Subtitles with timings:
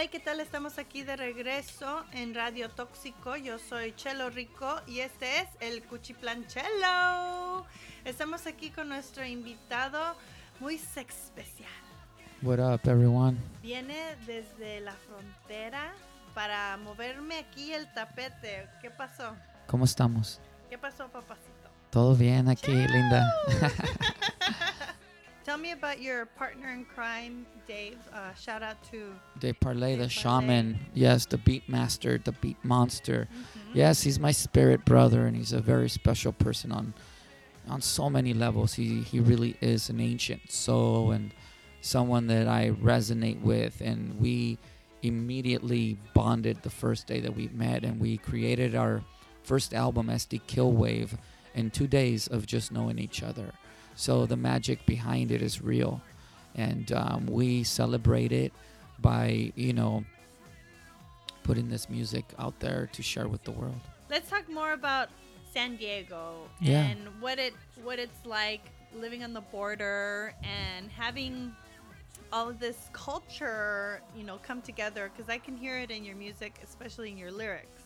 [0.00, 0.40] Hola, ¿y qué tal?
[0.40, 3.36] Estamos aquí de regreso en Radio Tóxico.
[3.36, 7.66] Yo soy Chelo Rico y este es el Cuchiplanchelo.
[8.06, 10.16] Estamos aquí con nuestro invitado
[10.58, 11.68] muy especial.
[12.40, 13.36] What up, everyone?
[13.60, 15.92] Viene desde la frontera
[16.32, 18.70] para moverme aquí el tapete.
[18.80, 19.36] ¿Qué pasó?
[19.66, 20.40] ¿Cómo estamos?
[20.70, 21.68] ¿Qué pasó, papacito?
[21.90, 23.30] Todo bien aquí, linda.
[25.50, 27.98] Tell me about your partner in crime, Dave.
[28.14, 29.12] Uh, shout out to.
[29.40, 30.78] De Parley, the Dave shaman.
[30.94, 33.26] Yes, the beat master, the beat monster.
[33.32, 33.74] Mhm.
[33.74, 36.94] Yes, he's my spirit brother, and he's a very special person on
[37.68, 38.74] on so many levels.
[38.74, 41.34] He he really is an ancient soul and
[41.80, 44.56] someone that I resonate with, and we
[45.02, 49.02] immediately bonded the first day that we met, and we created our
[49.42, 51.18] first album, SD Killwave,
[51.56, 53.52] in two days of just knowing each other.
[53.94, 56.00] So the magic behind it is real,
[56.54, 58.52] and um, we celebrate it
[58.98, 60.04] by you know
[61.42, 63.80] putting this music out there to share with the world.
[64.08, 65.08] Let's talk more about
[65.52, 66.84] San Diego Yeah.
[66.86, 68.62] and what it what it's like
[68.94, 71.54] living on the border and having
[72.32, 76.16] all of this culture, you know, come together because I can hear it in your
[76.16, 77.79] music, especially in your lyrics.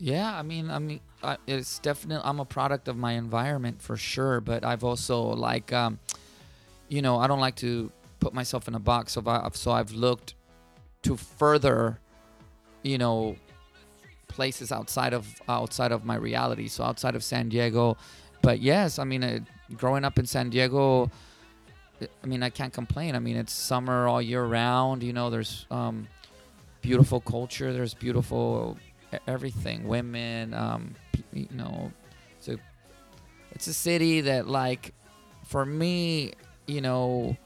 [0.00, 1.00] Yeah, I mean, I mean,
[1.46, 5.98] it's definitely I'm a product of my environment for sure, but I've also like, um,
[6.88, 9.12] you know, I don't like to put myself in a box.
[9.12, 10.34] So I've so I've looked
[11.02, 12.00] to further,
[12.82, 13.36] you know,
[14.26, 16.66] places outside of outside of my reality.
[16.68, 17.98] So outside of San Diego,
[18.40, 19.40] but yes, I mean, uh,
[19.76, 21.10] growing up in San Diego,
[22.00, 23.14] I mean, I can't complain.
[23.14, 25.02] I mean, it's summer all year round.
[25.02, 26.08] You know, there's um,
[26.80, 27.70] beautiful culture.
[27.74, 28.78] There's beautiful
[29.26, 29.86] everything.
[29.86, 30.94] Women, um,
[31.32, 31.92] you know,
[32.40, 32.56] So
[33.52, 34.94] it's a city that like
[35.44, 36.32] for me,
[36.66, 37.36] you know,